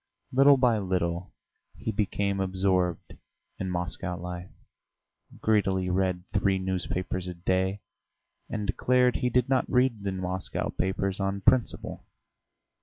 [0.31, 1.31] Little by little
[1.75, 3.13] he became absorbed
[3.59, 4.49] in Moscow life,
[5.41, 7.81] greedily read three newspapers a day,
[8.49, 12.07] and declared he did not read the Moscow papers on principle!